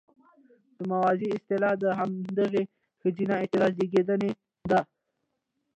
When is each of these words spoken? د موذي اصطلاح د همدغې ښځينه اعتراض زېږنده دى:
د 0.77 0.79
موذي 0.91 1.27
اصطلاح 1.37 1.73
د 1.83 1.85
همدغې 1.99 2.63
ښځينه 3.01 3.33
اعتراض 3.39 3.73
زېږنده 3.79 4.15
دى: 4.69 4.81